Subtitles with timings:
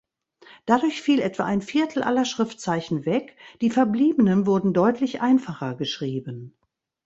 [0.65, 6.55] Dadurch fiel etwa ein Viertel aller Schriftzeichen weg; die verbliebenen wurden deutlich einfacher geschrieben.